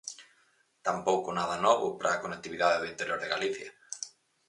[0.87, 3.69] Tampouco nada novo para a conectividade do interior de Galicia.